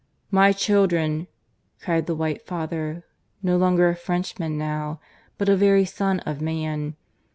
"My 0.31 0.51
children," 0.51 1.27
cried 1.79 2.07
the 2.07 2.15
White 2.15 2.41
Father, 2.47 3.03
no 3.43 3.55
longer 3.55 3.87
a 3.87 3.95
Frenchman 3.95 4.57
now, 4.57 4.99
but 5.37 5.47
a 5.47 5.55
very 5.55 5.85
Son 5.85 6.21
of 6.21 6.41
Man. 6.41 6.95